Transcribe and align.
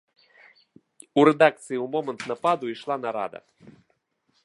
У 1.19 1.27
рэдакцыі 1.29 1.77
ў 1.81 1.85
момант 1.97 2.21
нападу 2.33 2.65
ішла 2.75 2.95
нарада. 3.07 3.39